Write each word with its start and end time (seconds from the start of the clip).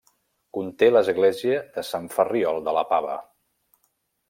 Conté 0.57 0.87
l'església 0.93 1.59
de 1.77 1.85
Sant 1.91 2.09
Ferriol 2.17 2.59
de 2.69 2.75
la 2.79 2.87
Pava. 2.95 3.21